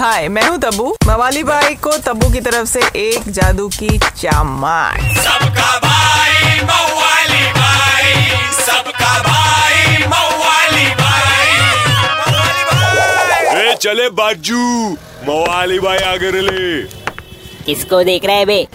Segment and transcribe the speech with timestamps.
[0.00, 5.00] हाय मैं हूँ तब्बू। मवाली भाई को तब्बू की तरफ़ से एक जादू की चामार।
[5.16, 8.14] सबका भाई मवाली भाई
[8.58, 11.50] सबका भाई मवाली भाई।
[12.30, 14.62] मवाली भाई ए चले बाजू
[15.28, 16.82] मवाली भाई आगे ले
[17.66, 18.66] किसको देख रहे है बे?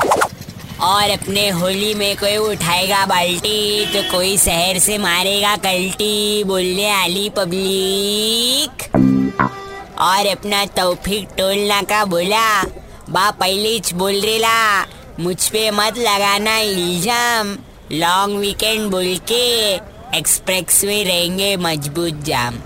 [0.81, 7.29] और अपने होली में कोई उठाएगा बाल्टी तो कोई शहर से मारेगा कल्टी बोलने आली
[7.37, 8.89] पब्लिक।
[10.01, 12.47] और अपना तौफीक टोलना का बोला।
[13.09, 14.85] बा पहले बोल रेला,
[15.19, 17.57] मुझ पे मत लगाना इल्ज़ाम
[17.93, 19.45] लॉन्ग वीकेंड बोल के
[20.17, 22.59] एक्सप्रेस वे रहेंगे मज़बूत जाम।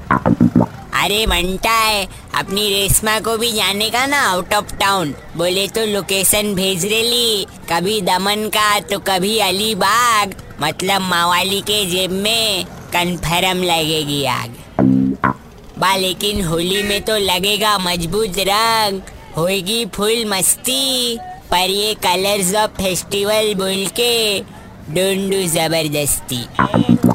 [0.99, 5.85] अरे बनता है, अपनी रेशमा को भी जाने का ना आउट ऑफ़ टाउन बोले तो
[5.85, 13.63] लोकेशन भेज रेली, कभी दमन का तो कभी अलीबाग मतलब मावाली के जेब में कन्फर्म
[13.63, 14.55] लगेगी आग।
[15.79, 19.01] बा, लेकिन होली में तो लगेगा मज़बूत रंग।
[19.37, 21.17] होगी फुल मस्ती,
[21.51, 24.39] पर ये कलर्स ऑफ़ फेस्टिवल बोल के
[24.89, 26.41] डोंडू ज़बरदस्ती।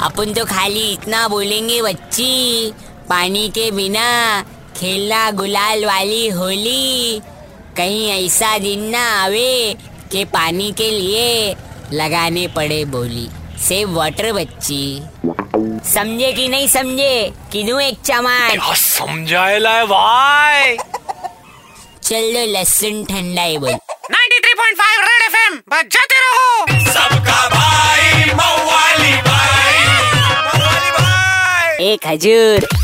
[0.02, 2.72] अपन तो खाली इतना बोलेंगे, बच्ची।
[3.08, 4.42] पानी के बिना
[4.76, 7.20] खेलना गुलाल वाली होली।
[7.76, 9.76] कहीं ऐसा दिन ना आवे
[10.12, 11.54] कि पानी के लिए
[11.92, 15.00] लगाने पड़े बोली। सेव वाटर बच्ची।
[15.56, 17.32] समझे कि नहीं समझे?
[17.52, 20.76] किनू एक चमान समझाएला है भाई।
[22.02, 29.84] चल लो लहसुन ठंडा है बोल। 93.5 रेड एफएम बजाते रहो। सबका भाई मवाली भाई
[30.48, 32.83] मवाली भाई। एक हजूर।